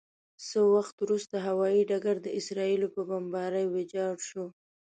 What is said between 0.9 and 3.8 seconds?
وروسته هوايي ډګر د اسرائیلو په بمبارۍ